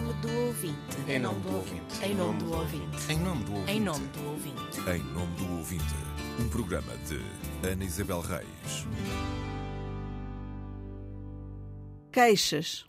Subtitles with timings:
[0.00, 0.96] nome do ouvinte.
[1.08, 2.04] Em nome do ouvinte.
[2.04, 3.12] Em nome do ouvinte.
[3.12, 3.72] Em nome do ouvinte.
[3.72, 4.80] Em nome do ouvinte.
[4.88, 5.94] Em nome do ouvinte,
[6.38, 8.86] um programa de Ana Isabel Reis.
[12.12, 12.86] Queixas.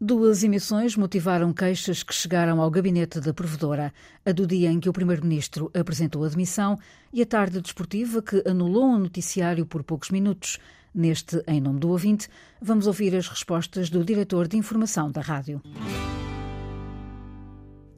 [0.00, 3.92] Duas emissões motivaram queixas que chegaram ao gabinete da provedora.
[4.24, 6.78] A do dia em que o Primeiro-Ministro apresentou a demissão
[7.12, 10.60] e a tarde desportiva que anulou um noticiário por poucos minutos.
[10.94, 12.28] Neste Em Nome do Ouvinte,
[12.62, 15.60] vamos ouvir as respostas do diretor de informação da rádio.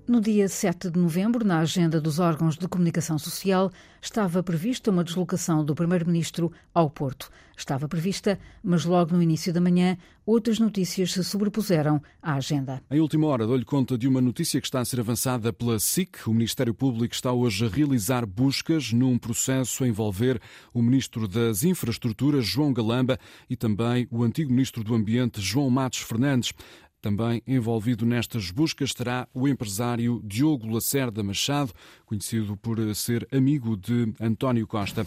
[0.08, 5.02] No dia 7 de novembro, na agenda dos órgãos de comunicação social, estava prevista uma
[5.02, 7.28] deslocação do Primeiro-Ministro ao Porto.
[7.56, 12.80] Estava prevista, mas logo no início da manhã, outras notícias se sobrepuseram à agenda.
[12.88, 16.28] Em última hora, dou-lhe conta de uma notícia que está a ser avançada pela SIC.
[16.28, 20.40] O Ministério Público está hoje a realizar buscas num processo a envolver
[20.72, 23.18] o Ministro das Infraestruturas, João Galamba,
[23.50, 26.52] e também o antigo Ministro do Ambiente, João Matos Fernandes.
[27.00, 31.72] Também envolvido nestas buscas estará o empresário Diogo Lacerda Machado,
[32.04, 35.04] conhecido por ser amigo de António Costa.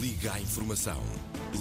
[0.00, 1.00] Liga à informação.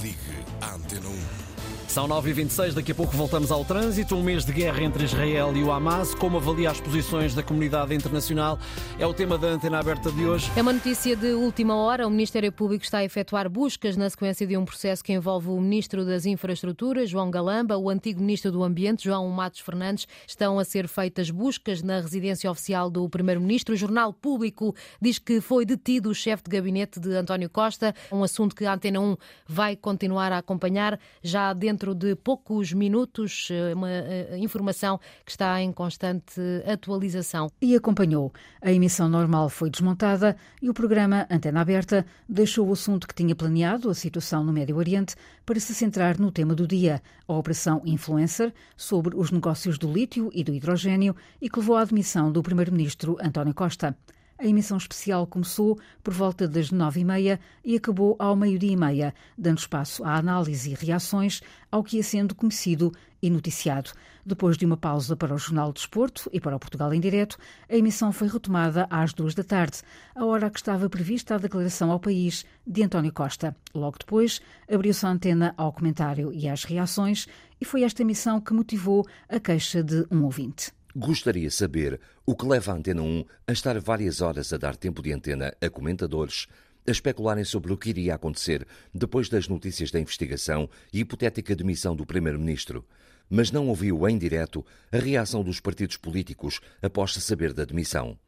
[0.02, 0.17] Ligue
[0.61, 1.50] à Antena 1.
[1.92, 4.16] São 9h26, daqui a pouco voltamos ao trânsito.
[4.16, 6.16] Um mês de guerra entre Israel e o Hamas.
[6.16, 8.58] Como avalia as posições da comunidade internacional?
[8.97, 10.50] É o tema da antena aberta de hoje.
[10.56, 12.08] É uma notícia de última hora.
[12.08, 15.59] O Ministério Público está a efetuar buscas na sequência de um processo que envolve o
[15.59, 20.08] Ministro das Infraestruturas, João Galamba, o antigo Ministro do Ambiente, João Matos Fernandes.
[20.25, 23.73] Estão a ser feitas buscas na residência oficial do Primeiro-Ministro.
[23.73, 28.23] O Jornal Público diz que foi detido o chefe de gabinete de António Costa, um
[28.23, 33.47] assunto que a Antena 1 vai continuar a acompanhar já dentro dentro de poucos minutos,
[33.49, 37.49] eh, uma eh, informação que está em constante atualização.
[37.59, 38.31] E acompanhou.
[38.61, 43.35] A emissão normal foi desmontada e o programa Antena Aberta deixou o assunto que tinha
[43.35, 47.81] planeado, a situação no Médio Oriente, para se centrar no tema do dia, a Operação
[47.83, 52.43] Influencer, sobre os negócios do lítio e do hidrogênio e que levou à admissão do
[52.43, 53.97] Primeiro-Ministro António Costa.
[54.42, 58.75] A emissão especial começou por volta das nove e meia e acabou ao meio-dia e
[58.75, 61.41] meia, dando espaço à análise e reações
[61.72, 62.91] ao que ia sendo conhecido
[63.22, 63.91] e noticiado.
[64.25, 67.38] Depois de uma pausa para o Jornal de Desporto e para o Portugal em Direto,
[67.69, 69.84] a emissão foi retomada às duas da tarde,
[70.16, 73.56] a hora que estava prevista a declaração ao país de António Costa.
[73.75, 77.28] Logo depois, abriu-se a antena ao comentário e às reações,
[77.59, 80.72] e foi esta emissão que motivou a queixa de um ouvinte.
[80.96, 84.75] Gostaria de saber o que leva a Antena 1 a estar várias horas a dar
[84.75, 86.47] tempo de antena a comentadores
[86.85, 91.96] a especularem sobre o que iria acontecer depois das notícias da investigação e hipotética demissão
[91.96, 92.85] do Primeiro-Ministro,
[93.30, 98.19] mas não ouviu em direto a reação dos partidos políticos após saber da demissão.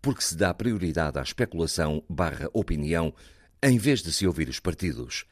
[0.00, 3.12] Porque se dá prioridade à especulação barra opinião
[3.60, 5.24] em vez de se ouvir os partidos.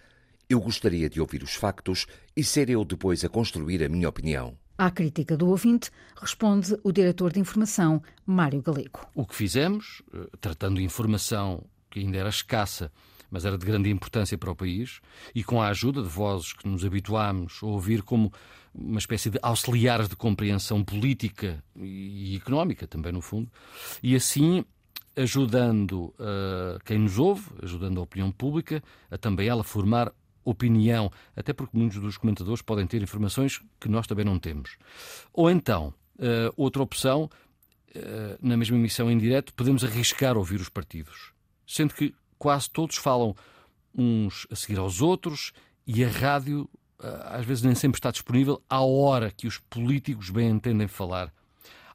[0.49, 4.59] Eu gostaria de ouvir os factos e ser eu depois a construir a minha opinião.
[4.77, 9.07] À crítica do ouvinte, responde o diretor de informação, Mário Galego.
[9.15, 12.91] O que fizemos, eh, tratando informação que ainda era escassa,
[13.31, 15.01] mas era de grande importância para o país,
[15.33, 18.33] e com a ajuda de vozes que nos habituámos a ouvir como
[18.75, 23.49] uma espécie de auxiliares de compreensão política e económica, também no fundo,
[24.03, 24.65] e assim
[25.17, 30.13] ajudando uh, quem nos ouve, ajudando a opinião pública, a também ela formar
[30.44, 34.77] opinião, até porque muitos dos comentadores podem ter informações que nós também não temos.
[35.32, 37.31] Ou então, uh, outra opção,
[37.94, 41.33] uh, na mesma emissão em direto, podemos arriscar ouvir os partidos,
[41.66, 43.34] sendo que quase todos falam
[43.97, 45.53] uns a seguir aos outros
[45.87, 46.69] e a rádio
[47.00, 51.33] uh, às vezes nem sempre está disponível à hora que os políticos bem entendem falar.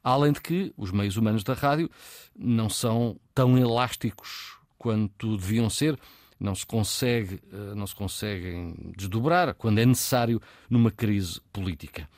[0.02, 1.90] Além de que os meios humanos da rádio
[2.34, 5.98] não são tão elásticos quanto deviam ser
[6.40, 12.08] não se consegue, eh, não se conseguem desdobrar quando é necessário numa crise política.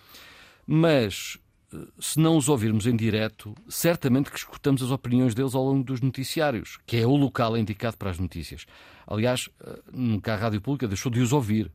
[0.66, 1.38] Mas
[1.74, 5.82] eh, se não os ouvirmos em direto, certamente que escutamos as opiniões deles ao longo
[5.82, 8.64] dos noticiários, que é o local indicado para as notícias.
[9.06, 11.70] Aliás, eh, nunca a Rádio Pública deixou de os ouvir.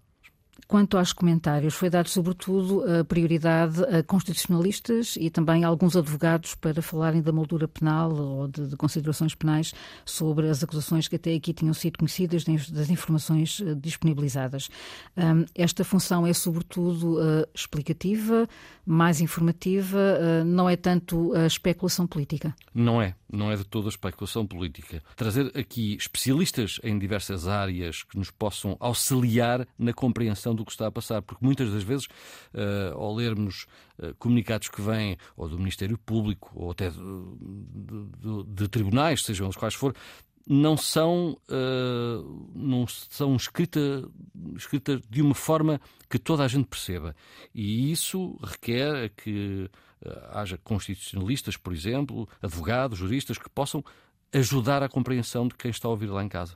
[0.68, 6.56] Quanto aos comentários, foi dado sobretudo a prioridade a constitucionalistas e também a alguns advogados
[6.56, 9.74] para falarem da moldura penal ou de, de considerações penais
[10.06, 14.70] sobre as acusações que até aqui tinham sido conhecidas das informações eh, disponibilizadas.
[15.56, 18.48] esta função é sobretudo uh, explicativa,
[18.86, 22.56] mais informativa, uh, não é tanto a especulação política?
[22.74, 25.02] Não é, não é de toda especulação política.
[25.16, 30.88] Trazer aqui especialistas em diversas áreas que nos possam auxiliar na compreensão do que está
[30.88, 33.66] a passar, porque muitas das vezes, uh, ao lermos
[34.00, 39.74] uh, comunicados que vêm ou do Ministério Público ou até de, tribunais, sejam os quais
[39.74, 39.96] for,
[40.46, 44.06] não são, uh, não são escritas
[44.56, 45.80] escrita de uma forma
[46.10, 47.16] que toda a gente perceba.
[47.54, 49.70] E isso requer que
[50.32, 53.84] haja constitucionalistas, por exemplo, advogados, juristas, que possam
[54.34, 56.56] ajudar a compreensão de quem está a ouvir lá em casa.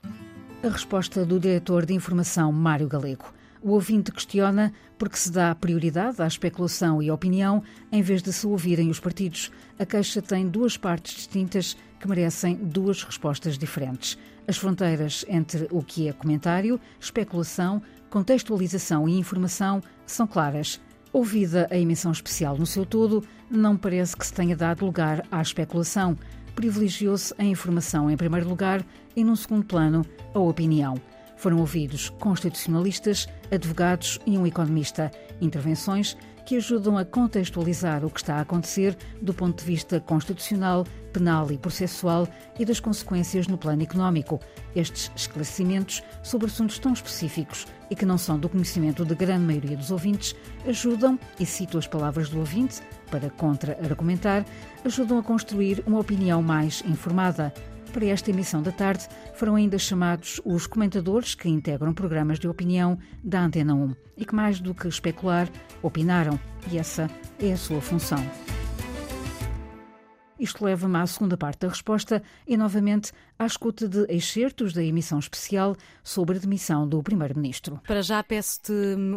[0.64, 3.34] A resposta do diretor de informação, Mário Galego.
[3.64, 7.62] O ouvinte questiona porque se dá prioridade à especulação e à opinião
[7.92, 9.52] em vez de se ouvirem os partidos.
[9.78, 14.18] A queixa tem duas partes distintas que merecem duas respostas diferentes.
[14.48, 20.82] As fronteiras entre o que é comentário, especulação, contextualização e informação são claras.
[21.14, 25.40] Ouvida a emissão especial no seu todo, não parece que se tenha dado lugar à
[25.40, 26.18] especulação.
[26.56, 28.84] Privilegiou-se a informação em primeiro lugar
[29.16, 30.04] e, num segundo plano,
[30.34, 30.96] a opinião.
[31.42, 35.10] Foram ouvidos constitucionalistas, advogados e um economista.
[35.42, 36.16] Intervenções
[36.46, 41.52] que ajudam a contextualizar o que está a acontecer do ponto de vista constitucional, penal
[41.52, 42.28] e processual
[42.60, 44.40] e das consequências no plano económico.
[44.76, 49.76] Estes esclarecimentos sobre assuntos tão específicos e que não são do conhecimento da grande maioria
[49.76, 50.36] dos ouvintes
[50.68, 54.46] ajudam, e cito as palavras do ouvinte para contra-argumentar,
[54.86, 57.52] ajudam a construir uma opinião mais informada.
[57.92, 59.06] Para esta emissão da tarde
[59.36, 64.34] foram ainda chamados os comentadores que integram programas de opinião da Antena 1 e que,
[64.34, 65.50] mais do que especular,
[65.82, 66.40] opinaram,
[66.72, 67.10] e essa
[67.40, 68.20] é a sua função.
[70.42, 75.20] Isto leva-me à segunda parte da resposta e, novamente, à escuta de excertos da emissão
[75.20, 77.80] especial sobre a demissão do Primeiro-Ministro.
[77.86, 78.72] Para já peço-te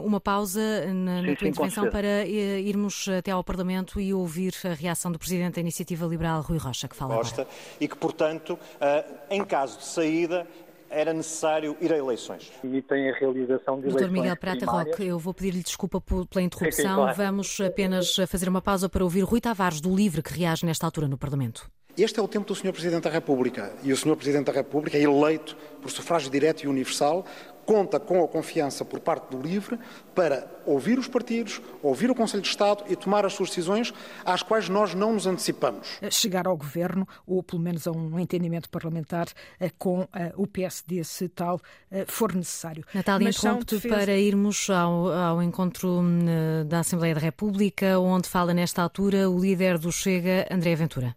[0.04, 0.60] uma pausa
[0.92, 4.74] na, na sim, tua sim, intervenção para eh, irmos até ao Parlamento e ouvir a
[4.74, 7.56] reação do Presidente da Iniciativa Liberal, Rui Rocha, que fala Costa, agora.
[7.80, 10.46] E que, portanto, eh, em caso de saída,
[10.94, 12.52] era necessário ir a eleições.
[12.62, 14.12] E tem a realização de eleições Dr.
[14.12, 16.70] Miguel Prata Roque, eu vou pedir-lhe desculpa pela interrupção.
[16.70, 17.16] Sim, sim, claro.
[17.16, 21.08] Vamos apenas fazer uma pausa para ouvir Rui Tavares, do LIVRE, que reage nesta altura
[21.08, 21.70] no Parlamento.
[21.96, 22.72] Este é o tempo do Sr.
[22.72, 23.72] Presidente da República.
[23.84, 24.16] E o Sr.
[24.16, 27.24] Presidente da República é eleito por sufrágio direto e universal,
[27.64, 29.78] conta com a confiança por parte do LIVRE
[30.14, 33.92] para ouvir os partidos, ouvir o Conselho de Estado e tomar as suas decisões
[34.24, 35.98] às quais nós não nos antecipamos.
[36.10, 39.26] Chegar ao governo, ou pelo menos a um entendimento parlamentar
[39.58, 42.84] eh, com eh, o PSD, se tal eh, for necessário.
[42.94, 43.94] Natália, interrompo-te defesa...
[43.94, 49.38] para irmos ao, ao encontro hum, da Assembleia da República, onde fala nesta altura o
[49.38, 51.14] líder do Chega, André Ventura.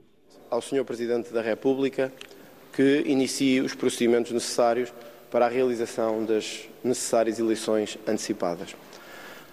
[0.50, 0.84] Ao Sr.
[0.86, 2.12] Presidente da República
[2.78, 4.94] que inicie os procedimentos necessários
[5.30, 8.76] para a realização das necessárias eleições antecipadas.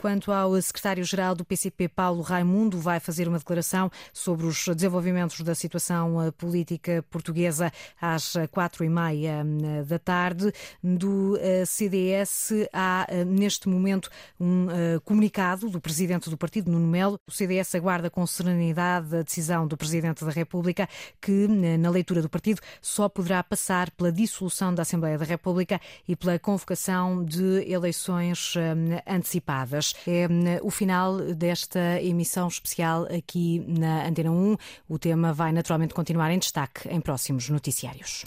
[0.05, 5.55] Quanto ao secretário-geral do PCP, Paulo Raimundo, vai fazer uma declaração sobre os desenvolvimentos da
[5.55, 10.53] situação eh, política portuguesa às quatro e meia eh, da tarde.
[10.83, 14.67] Do eh, CDS há, neste momento, um
[15.07, 17.19] comunicado do presidente do partido, Nuno Melo.
[17.27, 20.87] O CDS aguarda com serenidade a decisão do presidente da República,
[21.19, 26.15] que, na leitura do partido, só poderá passar pela dissolução da Assembleia da República e
[26.15, 28.53] pela convocação de eleições
[29.07, 29.94] antecipadas.
[30.07, 34.57] É o final desta emissão especial aqui na Antena 1.
[34.89, 38.25] O tema vai naturalmente continuar em destaque em próximos noticiários.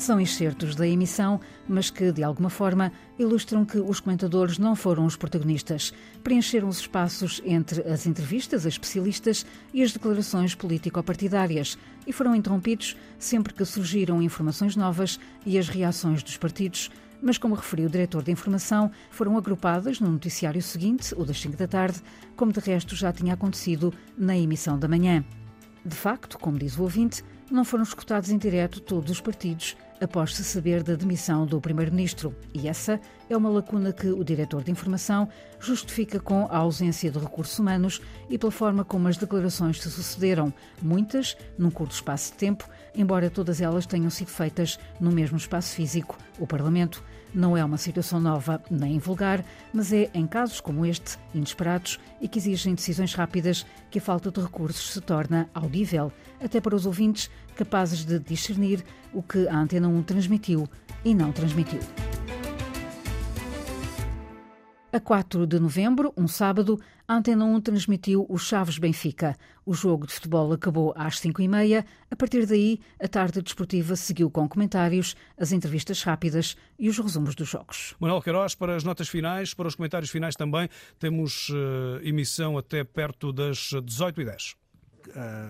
[0.00, 1.38] São excertos da emissão,
[1.68, 5.92] mas que, de alguma forma, ilustram que os comentadores não foram os protagonistas.
[6.24, 9.44] Preencheram os espaços entre as entrevistas a especialistas
[9.74, 11.76] e as declarações político-partidárias
[12.06, 16.90] e foram interrompidos sempre que surgiram informações novas e as reações dos partidos
[17.22, 21.56] mas, como referiu o diretor de informação, foram agrupadas no noticiário seguinte, o das 5
[21.56, 22.00] da tarde,
[22.36, 25.24] como de resto já tinha acontecido na emissão da manhã.
[25.84, 30.34] De facto, como diz o ouvinte, não foram escutados em direto todos os partidos após
[30.34, 32.34] se saber da demissão do Primeiro-Ministro.
[32.54, 35.28] E essa é uma lacuna que o diretor de informação
[35.58, 40.52] justifica com a ausência de recursos humanos e pela forma como as declarações se sucederam,
[40.80, 45.74] muitas num curto espaço de tempo, embora todas elas tenham sido feitas no mesmo espaço
[45.74, 47.02] físico, o Parlamento.
[47.32, 52.26] Não é uma situação nova nem vulgar, mas é em casos como este, inesperados e
[52.26, 56.86] que exigem decisões rápidas, que a falta de recursos se torna audível, até para os
[56.86, 57.30] ouvintes
[57.60, 60.66] capazes de discernir o que a Antena 1 transmitiu
[61.04, 61.80] e não transmitiu.
[64.90, 69.36] A 4 de novembro, um sábado, a Antena 1 transmitiu o Chaves Benfica.
[69.66, 71.84] O jogo de futebol acabou às 5h30.
[72.10, 77.34] A partir daí, a tarde desportiva seguiu com comentários, as entrevistas rápidas e os resumos
[77.34, 77.94] dos jogos.
[78.00, 80.66] Manuel Queiroz, para as notas finais, para os comentários finais também,
[80.98, 84.56] temos uh, emissão até perto das 18h10.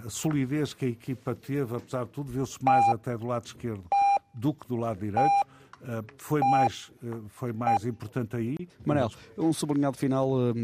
[0.04, 3.84] A solidez que a equipa teve, apesar de tudo, viu-se mais até do lado esquerdo
[4.34, 5.30] do que do lado direito
[6.18, 8.56] foi, mais, uh, foi mais importante aí.
[8.84, 10.54] Manel, um sublinhado final uh,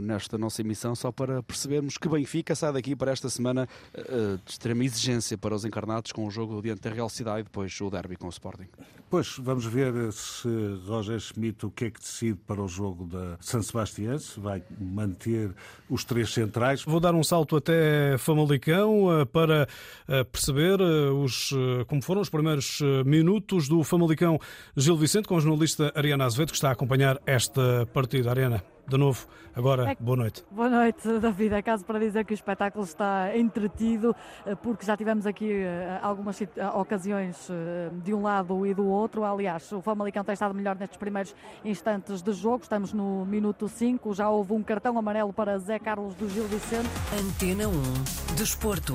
[0.00, 3.68] nesta nossa emissão, só para percebermos que Benfica sai daqui para esta semana
[4.44, 7.78] de extrema exigência para os encarnados com o jogo diante da Real Cidade e depois
[7.80, 8.66] o derby com o Sporting.
[9.08, 10.48] Pois, vamos ver se
[10.86, 14.62] Roger Schmidt o que é que decide para o jogo da San Sebastián, se vai
[14.78, 15.52] manter
[15.88, 16.82] os três centrais.
[16.82, 19.68] Vou dar um salto até Famalicão para
[20.32, 21.52] perceber os,
[21.86, 24.38] como foram os primeiros minutos do Famalicão
[24.76, 28.30] Gil Vicente com a jornalista Ariana Azevedo que está a acompanhar esta partida.
[28.30, 30.44] Ariana, de novo, agora, é, boa noite.
[30.50, 31.54] Boa noite, David.
[31.54, 35.98] É caso para dizer que o espetáculo está entretido, eh, porque já tivemos aqui eh,
[36.02, 37.48] algumas eh, ocasiões
[38.02, 39.24] de um lado e do outro.
[39.24, 42.62] Aliás, o Famalicão tem estado melhor nestes primeiros instantes de jogo.
[42.62, 44.12] Estamos no minuto 5.
[44.14, 46.88] Já houve um cartão amarelo para Zé Carlos do Gil Vicente.
[47.18, 48.94] Antena 1, Desporto.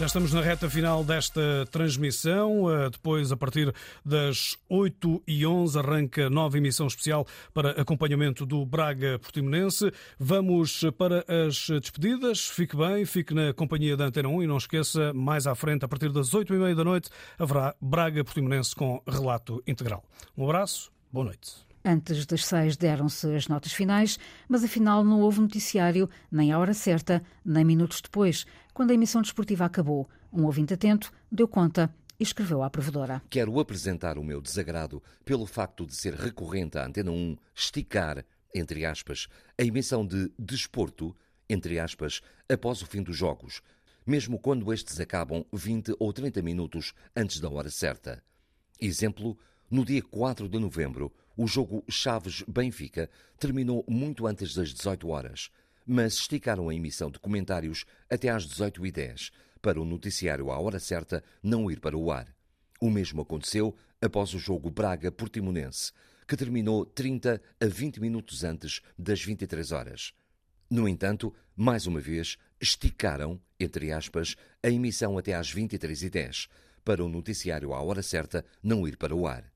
[0.00, 2.70] Já estamos na reta final desta transmissão.
[2.70, 3.70] Eh, depois, a partir
[4.02, 9.92] das 8 e 11 arranca nova emissão especial para acompanhamento do Braga Portimonense.
[10.18, 12.48] Vamos para as despedidas.
[12.48, 15.88] Fique bem, fique na companhia da Antena 1 e não esqueça, mais à frente, a
[15.88, 20.02] partir das 8 e meia da noite, haverá Braga Portimonense com relato integral.
[20.34, 21.69] Um abraço, boa noite.
[21.84, 26.74] Antes das seis deram-se as notas finais, mas afinal não houve noticiário, nem à hora
[26.74, 28.44] certa, nem minutos depois.
[28.74, 33.22] Quando a emissão desportiva acabou, um ouvinte atento deu conta e escreveu à provedora.
[33.30, 38.84] Quero apresentar o meu desagrado pelo facto de ser recorrente à Antena 1 esticar, entre
[38.84, 39.26] aspas,
[39.58, 41.16] a emissão de desporto,
[41.48, 43.62] entre aspas, após o fim dos jogos,
[44.06, 48.22] mesmo quando estes acabam 20 ou 30 minutos antes da hora certa.
[48.78, 49.38] Exemplo,
[49.70, 53.08] no dia 4 de novembro, o jogo Chaves-Benfica
[53.38, 55.50] terminou muito antes das 18 horas,
[55.86, 61.22] mas esticaram a emissão de comentários até às 18h10 para o noticiário à hora certa
[61.42, 62.34] não ir para o ar.
[62.80, 65.92] O mesmo aconteceu após o jogo Braga-Portimonense,
[66.26, 70.14] que terminou 30 a 20 minutos antes das 23 horas.
[70.70, 76.48] No entanto, mais uma vez, esticaram, entre aspas, a emissão até às 23h10
[76.84, 79.52] para o noticiário à hora certa não ir para o ar.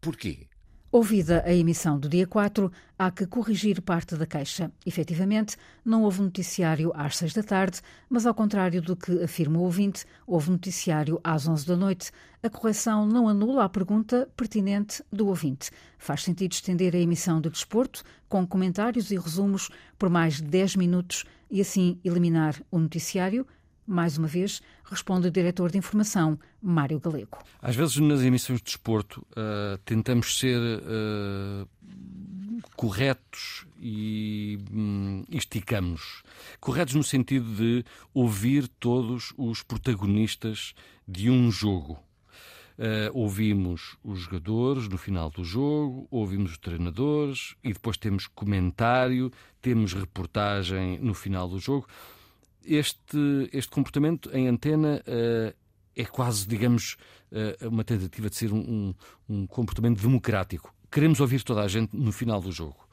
[0.00, 0.47] Porquê?
[0.90, 4.72] Ouvida a emissão do dia 4, há que corrigir parte da queixa.
[4.86, 5.54] Efetivamente,
[5.84, 10.06] não houve noticiário às 6 da tarde, mas ao contrário do que afirma o ouvinte,
[10.26, 12.10] houve noticiário às 11 da noite.
[12.42, 15.70] A correção não anula a pergunta pertinente do ouvinte.
[15.98, 19.68] Faz sentido estender a emissão de desporto, com comentários e resumos,
[19.98, 23.46] por mais de 10 minutos e assim eliminar o noticiário?
[23.90, 27.38] Mais uma vez, responde o diretor de informação, Mário Galego.
[27.62, 31.66] Às vezes, nas emissões de desporto, uh, tentamos ser uh,
[32.76, 36.22] corretos e um, esticamos.
[36.60, 40.74] Corretos no sentido de ouvir todos os protagonistas
[41.08, 41.98] de um jogo.
[42.78, 49.32] Uh, ouvimos os jogadores no final do jogo, ouvimos os treinadores e depois temos comentário,
[49.62, 51.88] temos reportagem no final do jogo
[52.64, 55.54] este, este comportamento em antena uh,
[55.96, 56.96] é quase, digamos,
[57.32, 58.94] uh, uma tentativa de ser um, um,
[59.28, 60.74] um, comportamento democrático.
[60.90, 62.88] Queremos ouvir toda a gente no final do jogo.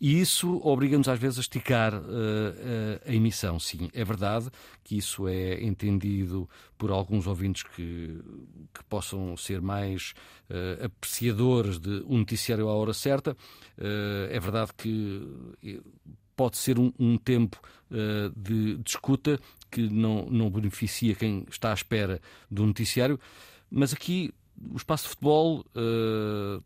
[0.00, 2.04] E isso obriga-nos às vezes a esticar uh,
[3.04, 3.58] a emissão.
[3.58, 4.48] Sim, é verdade
[4.84, 8.20] que isso é entendido por alguns ouvintes que,
[8.72, 10.14] que possam ser mais
[10.48, 13.32] uh, apreciadores de um noticiário à hora certa.
[13.76, 15.82] Uh, é verdade que
[16.38, 21.72] pode ser um, um tempo uh, de, de escuta que não, não beneficia quem está
[21.72, 23.18] à espera do noticiário,
[23.68, 24.32] mas aqui
[24.72, 26.62] o espaço de futebol, uh,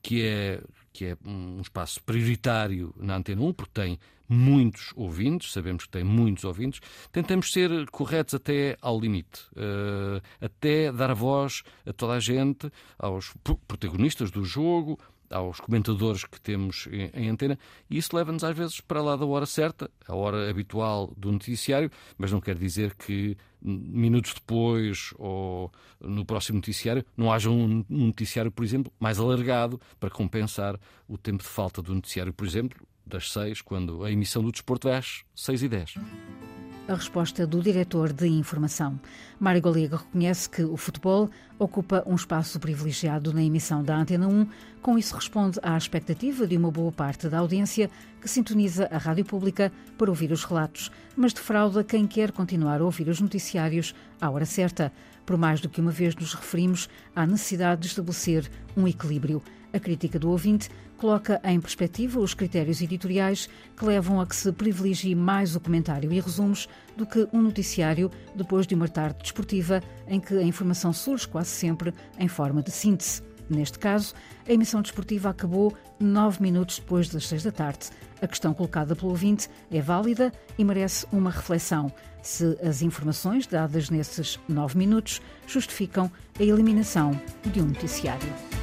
[0.00, 3.98] que, é, que é um espaço prioritário na Antena 1, porque tem
[4.28, 10.92] muitos ouvintes, sabemos que tem muitos ouvintes, tentamos ser corretos até ao limite, uh, até
[10.92, 13.34] dar voz a toda a gente, aos
[13.66, 14.96] protagonistas do jogo,
[15.30, 17.58] aos comentadores que temos em, antena,
[17.88, 21.90] e isso leva-nos às vezes para lá da hora certa, a hora habitual do noticiário,
[22.16, 28.50] mas não quer dizer que minutos depois ou no próximo noticiário não haja um noticiário,
[28.50, 33.32] por exemplo, mais alargado para compensar o tempo de falta do noticiário, por exemplo, das
[33.32, 35.94] seis, quando a emissão do desporto é às seis e dez
[36.88, 38.98] a resposta do diretor de informação.
[39.38, 44.46] Mário Galego reconhece que o futebol ocupa um espaço privilegiado na emissão da Antena 1,
[44.80, 47.90] com isso responde à expectativa de uma boa parte da audiência
[48.20, 52.84] que sintoniza a rádio pública para ouvir os relatos, mas defrauda quem quer continuar a
[52.84, 54.90] ouvir os noticiários à hora certa.
[55.26, 59.42] Por mais do que uma vez nos referimos à necessidade de estabelecer um equilíbrio.
[59.72, 64.50] A crítica do ouvinte coloca em perspectiva os critérios editoriais que levam a que se
[64.50, 69.82] privilegie mais o comentário e resumos do que um noticiário depois de uma tarde desportiva
[70.06, 73.22] em que a informação surge quase sempre em forma de síntese.
[73.48, 74.14] Neste caso,
[74.46, 77.90] a emissão desportiva acabou nove minutos depois das seis da tarde.
[78.20, 83.88] A questão colocada pelo ouvinte é válida e merece uma reflexão se as informações dadas
[83.88, 88.57] nesses nove minutos justificam a eliminação de um noticiário.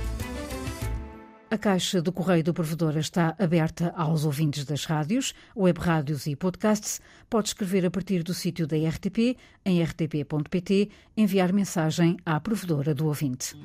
[1.55, 6.35] A caixa do Correio do Provedor está aberta aos ouvintes das rádios, web rádios e
[6.35, 6.99] podcasts.
[7.29, 13.05] Pode escrever a partir do sítio da RTP, em rtp.pt, enviar mensagem à provedora do
[13.05, 13.55] ouvinte.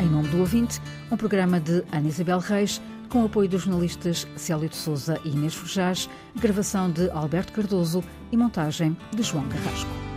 [0.00, 0.80] Em nome do ouvinte,
[1.10, 5.52] um programa de Ana Isabel Reis, com apoio dos jornalistas Célio de Souza e Inês
[5.52, 10.09] Forjás, gravação de Alberto Cardoso e montagem de João Carrasco.